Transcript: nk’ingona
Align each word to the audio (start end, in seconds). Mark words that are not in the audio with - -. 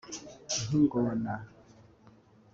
nk’ingona 0.63 1.35